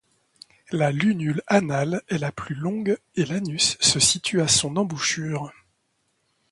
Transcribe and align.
La 0.71 0.91
lunule 0.91 1.43
anale 1.45 2.01
est 2.07 2.17
la 2.17 2.31
plus 2.31 2.55
longue, 2.55 2.97
et 3.15 3.23
l'anus 3.23 3.77
se 3.81 3.99
situe 3.99 4.41
à 4.41 4.47
son 4.47 4.75
embouchure. 4.77 5.51